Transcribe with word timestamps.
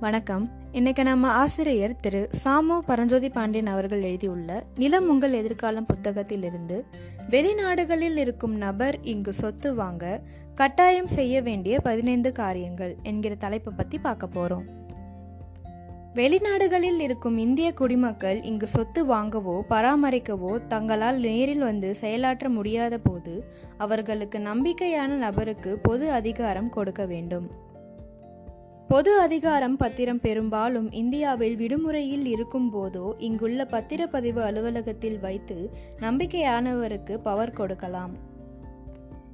வணக்கம். 0.00 0.50
இன்னைக்கு 0.72 1.02
நம்ம 1.02 1.28
ஆசிரியர் 1.28 1.96
திரு. 1.96 2.28
சாமு 2.44 2.78
பரஞ்சோதி 2.78 3.28
பாண்டியன் 3.28 3.66
அவர்கள் 3.66 4.02
எழுதியுள்ள 4.02 4.64
நிலம் 4.76 5.08
உங்கள் 5.08 5.32
எதிர்காலம் 5.32 5.86
புத்தகத்திலிருந்து 5.94 6.84
வெளிநாடுகளில் 7.30 8.16
இருக்கும் 8.16 8.54
நபர் 8.54 8.98
இங்கு 9.02 9.32
சொத்து 9.32 9.74
வாங்க 9.74 10.20
கட்டாயம் 10.54 11.06
செய்ய 11.06 11.42
வேண்டிய 11.42 11.80
பதினைந்து 11.80 12.32
காரியங்கள் 12.32 12.96
என்கிற 13.02 13.34
தலைப்பை 13.34 13.72
பத்தி 13.76 13.98
பார்க்க 13.98 14.26
போறோம். 14.26 14.64
வெளிநாடுகளில் 16.14 17.00
இருக்கும் 17.00 17.38
இந்திய 17.38 17.72
குடிமக்கள் 17.72 18.42
இங்கு 18.42 18.66
சொத்து 18.66 19.06
வாங்கவோ 19.06 19.60
பராமரிக்கவோ 19.70 20.66
தங்களால் 20.66 21.18
நேரில் 21.18 21.58
வந்து 21.58 21.94
செயலாற்ற 21.94 22.48
முடியாத 22.48 22.98
போது 22.98 23.44
அவர்களுக்கு 23.76 24.38
நம்பிக்கையான 24.38 25.06
நபருக்கு 25.06 25.78
பொது 25.78 26.10
அதிகாரம் 26.10 26.68
கொடுக்க 26.68 27.06
வேண்டும். 27.06 27.66
பொது 28.88 29.20
அதிகாரம் 29.20 29.76
பத்திரம் 29.76 30.20
பெரும்பாலும் 30.20 30.92
இந்தியாவில் 30.92 31.56
விடுமுறையில் 31.56 32.26
இருக்கும் 32.26 32.74
போதோ 32.74 33.12
இங்குள்ள 33.18 33.64
பத்திரப்பதிவு 33.64 34.38
அலுவலகத்தில் 34.38 35.18
வைத்து 35.18 35.70
நம்பிக்கையானவருக்கு 36.00 37.16
பவர் 37.16 37.52
கொடுக்கலாம். 37.52 38.16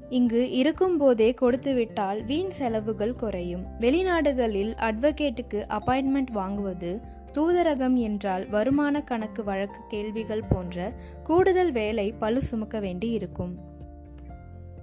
இங்கு 0.08 0.50
இருக்கும் 0.50 0.96
போதே 0.96 1.34
கொடுத்துவிட்டால் 1.34 2.24
வீண் 2.24 2.50
செலவுகள் 2.50 3.14
குறையும். 3.14 3.64
வெளிநாடுகளில் 3.80 4.74
அட்வொகேட்டுக்கு 4.74 5.64
அப்பாயின்மெண்ட் 5.68 6.32
வாங்குவது 6.34 7.00
தூதரகம் 7.32 7.94
என்றால் 7.94 8.48
வருமான 8.48 9.00
கணக்கு 9.00 9.44
வழக்கு 9.44 9.80
கேள்விகள் 9.88 10.44
போன்ற 10.48 10.92
கூடுதல் 11.22 11.72
வேலை 11.72 12.12
பழு 12.12 12.42
சுமக்க 12.42 12.80
வேண்டி 12.80 13.10
இருக்கும் 13.10 13.72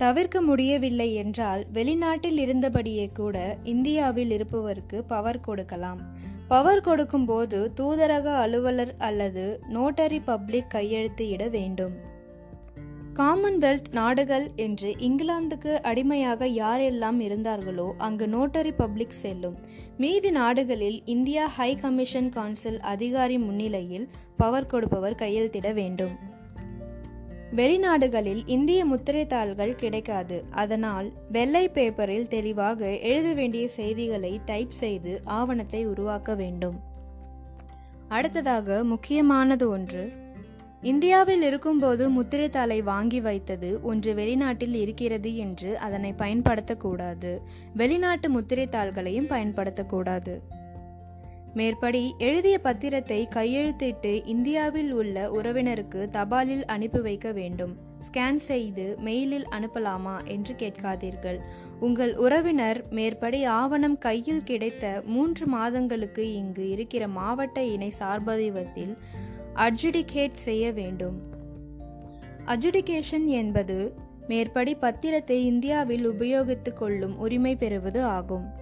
தவிர்க்க 0.02 0.42
முடியவில்லை 0.42 1.08
என்றால் 1.14 1.66
வெளிநாட்டில் 1.74 2.40
இருந்தபடியே 2.46 3.06
கூட 3.14 3.58
இந்தியாவில் 3.64 4.32
இருப்பவருக்கு 4.32 4.98
பவர் 5.08 5.40
கொடுக்கலாம். 5.40 6.00
பவர் 6.48 6.82
கொடுக்கும்போது 6.82 7.72
தூதரக 7.76 8.28
அலுவலர் 8.36 8.94
அல்லது 8.98 9.60
நோட்டரி 9.70 10.20
பப்ளிக் 10.20 10.70
கையெழுத்து 10.70 11.30
இட 11.30 11.48
வேண்டும். 11.48 11.96
காமன்வெல்த் 13.14 13.92
நாடுகள் 13.92 14.48
என்று 14.56 14.90
இங்கிலாந்துக்கு 15.00 15.74
அடிமையாக 15.82 16.48
யாரெல்லாம் 16.62 17.20
இருந்தார்களோ 17.20 17.94
அங்கு 17.98 18.28
நோட்டரி 18.28 18.72
பப்ளிக் 18.72 19.20
செல்லும். 19.22 19.58
மீதி 19.98 20.32
நாடுகளில் 20.32 21.02
இந்தியா 21.06 21.46
ஹை 21.48 21.76
கமிஷன் 21.76 22.30
கவுன்சில் 22.30 22.80
அதிகாரி 22.80 23.38
முன்னிலையில் 23.38 24.10
பவர் 24.38 24.66
கொடுப்பவர் 24.66 25.22
கையெழுத்திட 25.22 25.74
வேண்டும். 25.74 26.40
வெளிநாடுகளில் 27.56 28.44
இந்திய 28.46 28.86
முத்திரைத்தாள்கள் 28.86 29.76
கிடைக்காது. 29.76 30.44
அதனால் 30.52 31.12
வெள்ளை 31.32 31.70
பேப்பரில் 31.70 32.28
தெளிவாக 32.28 32.98
எழுத 32.98 33.34
வேண்டிய 33.34 33.68
செய்திகளை 33.68 34.40
டைப் 34.46 34.72
செய்து 34.72 35.22
ஆவணத்தை 35.24 35.86
உருவாக்க 35.86 36.36
வேண்டும். 36.36 36.80
அடுத்ததாக 38.08 38.84
முக்கியமானது 38.84 39.70
ஒன்று. 39.70 40.12
இந்தியாவில் 40.82 41.42
இருக்கும்போது 41.42 42.10
முத்திரைத்தாளை 42.10 42.82
வாங்கி 42.82 43.22
வைத்தது 43.22 43.80
ஒன்று 43.82 44.14
வெளிநாட்டில் 44.14 44.74
இருக்கிறது 44.74 45.38
என்று 45.38 45.78
அதனை 45.78 46.14
பயன்படுத்தக்கூடாது. 46.18 47.38
வெளிநாட்டு 47.74 48.42
முத்திரைத்தாள்களையும் 48.42 49.30
பயன்படுத்தக்கூடாது. 49.30 50.40
மேற்படி 51.54 52.16
எழுதிய 52.18 52.60
பத்திரத்தை 52.64 53.28
கையெழுத்திட்டு 53.36 54.26
இந்தியாவில் 54.26 54.92
உள்ள 54.92 55.32
உறவினருக்கு 55.32 56.08
தபாலில் 56.12 56.64
அனுப்பி 56.66 57.00
வைக்க 57.00 57.32
வேண்டும். 57.32 57.78
ஸ்கேன் 58.00 58.36
செய்து 58.36 58.98
மெயிலில் 59.04 59.48
அனுப்பலாமா 59.52 60.26
என்று 60.26 60.56
கேட்காதீர்கள். 60.56 61.40
உங்கள் 61.80 62.16
உறவினர் 62.16 62.90
மேற்படி 62.90 63.44
ஆவணம் 63.44 63.98
கையில் 63.98 64.44
கிடைத்த 64.44 65.02
மூன்று 65.06 65.48
மாதங்களுக்கு 65.48 66.34
இங்கு 66.34 66.70
இருக்கிற 66.70 67.08
மாவட்ட 67.08 67.64
இணை 67.64 67.92
சார்பதிவத்தில் 68.00 68.98
அட்ஜுடிகேட் 69.56 70.42
செய்ய 70.48 70.72
வேண்டும். 70.72 71.20
அட்ஜுடிகேஷன் 72.46 73.26
என்பது 73.26 73.94
மேற்படி 74.28 74.78
பத்திரத்தை 74.82 75.38
இந்தியாவில் 75.52 76.10
உபயோகித்துக் 76.10 76.80
கொள்ளும் 76.80 77.18
உரிமை 77.18 77.56
பெறுவது 77.56 78.04
ஆகும். 78.04 78.60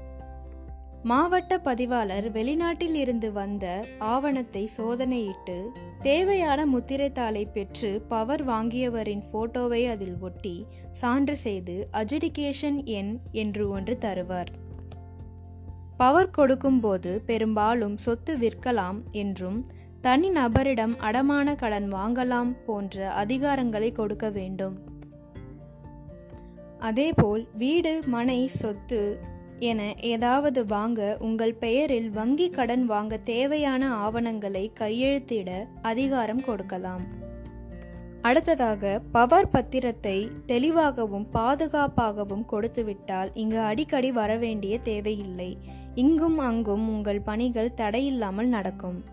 மாவட்ட 1.03 1.57
பதிவாளர் 1.57 2.31
வெளிநாட்டில் 2.31 2.93
இருந்து 2.93 3.31
வந்த 3.31 3.85
ஆவணத்தை 3.99 4.69
சோதனையிட்டு 4.77 5.67
தேவையான 6.01 6.65
முத்திரைத்தாளை 6.65 7.45
பெற்று 7.45 8.01
பவர் 8.07 8.47
வாங்கியவரின் 8.47 9.23
போட்டோவை 9.33 9.89
அதில் 9.89 10.17
ஒட்டி 10.19 10.65
சான்று 10.91 11.37
செய்து 11.37 11.87
அஜுடிகேஷன் 11.93 12.83
எண் 12.83 13.19
என்று 13.31 13.69
ஒன்று 13.69 13.97
தருவார். 14.01 14.47
பவர் 15.97 16.29
கொடுக்கும்போது 16.29 17.21
பெரும்பாலும் 17.25 17.97
சொத்து 17.97 18.37
விற்கலாம் 18.37 19.03
என்றும் 19.11 19.65
தனி 20.01 20.29
நபரிடம் 20.29 20.95
அடமான 20.99 21.55
கடன் 21.55 21.93
வாங்கலாம் 21.93 22.55
போன்ற 22.65 23.11
அதிகாரங்களை 23.11 23.91
கொடுக்க 23.91 24.29
வேண்டும். 24.29 24.79
அதேபோல் 26.79 27.47
வீடு 27.53 27.99
மனை 28.05 28.47
சொத்து 28.47 29.19
என 29.59 29.95
ஏதாவது 29.95 30.65
வாங்க 30.65 31.17
உங்கள் 31.19 31.53
பெயரில் 31.53 32.09
வங்கி 32.09 32.49
கடன் 32.49 32.85
வாங்க 32.85 33.17
தேவையான 33.17 33.95
ஆவணங்களை 33.95 34.71
கையெழுத்திட 34.79 35.67
அதிகாரம் 35.81 36.43
கொடுக்கலாம். 36.43 37.01
அடுத்ததாக 38.21 39.01
பவர் 39.11 39.49
பத்திரத்தை 39.53 40.31
தெளிவாகவும் 40.45 41.27
பாதுகாப்பாகவும் 41.33 42.45
கொடுத்துவிட்டால் 42.45 43.29
இங்கு 43.33 43.59
அடிக்கடி 43.59 44.11
வரவேண்டிய 44.11 44.79
தேவையில்லை. 44.79 45.57
இங்கும் 45.95 46.37
அங்கும் 46.37 46.89
உங்கள் 46.89 47.21
பணிகள் 47.21 47.77
தடையில்லாமல் 47.77 48.45
நடக்கும். 48.45 49.03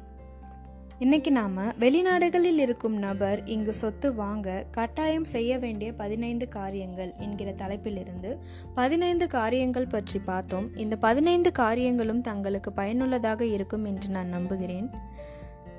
இன்னைக்கு 0.98 1.32
நாம 1.32 1.62
வெளிநாடுகளில் 1.80 2.58
இருக்கும் 2.58 2.96
நபர் 2.96 3.44
இங்கு 3.44 3.74
சொத்து 3.74 4.14
வாங்க 4.14 4.64
கட்டாயம் 4.70 5.24
செய்ய 5.24 5.58
வேண்டிய 5.58 5.92
பதினைந்து 5.92 6.48
காரியங்கள் 6.48 7.14
என்கிற 7.18 7.50
தலைப்பிலிருந்து 7.52 8.38
பதினைந்து 8.74 9.28
காரியங்கள் 9.28 9.86
பற்றி 9.86 10.18
பார்த்தோம். 10.18 10.76
இந்த 10.76 10.96
பதினைந்து 10.96 11.52
காரியங்களும் 11.52 12.20
தங்களுக்கு 12.20 12.72
பயனுள்ளதாக 12.72 13.44
இருக்கும் 13.44 13.84
என்று 13.84 14.08
நான் 14.08 14.28
நம்புகிறேன். 14.28 14.90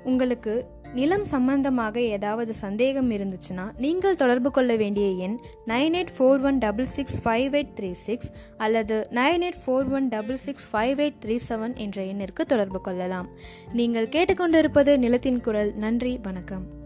உங்களுக்கு 0.04 0.66
நிலம் 0.94 1.24
சம்பந்தமாக 1.24 2.00
ஏதாவது 2.00 2.54
சந்தேகம் 2.54 3.10
இருந்துச்சுன்னா 3.10 3.72
நீங்கள் 3.76 4.16
தொடர்பு 4.16 4.50
கொள்ள 4.50 4.76
வேண்டிய 4.76 5.08
எண் 5.08 5.38
nine 5.66 5.94
eight 5.94 6.12
four 6.18 6.42
one 6.42 6.58
double 6.58 6.84
six 6.84 7.28
five 7.28 7.50
eight 7.52 7.74
three 7.80 7.92
six 7.92 8.32
அல்லது 8.56 9.08
nine 9.10 9.44
eight 9.44 9.60
four 9.66 9.90
one 9.90 10.08
double 10.08 10.36
six 10.36 10.68
five 10.72 10.96
eight 10.96 11.20
three 11.24 11.38
seven 11.48 11.76
என்ற 11.76 12.02
எண்ணிற்கு 12.02 12.44
தொடர்பு 12.46 12.80
கொள்ளலாம். 12.80 13.28
நீங்கள் 13.72 14.08
கேட்டுக்கொண்டிருப்பது 14.08 14.98
நிலத்தின் 14.98 15.40
குரல். 15.40 15.74
நன்றி. 15.74 16.18
வணக்கம். 16.22 16.77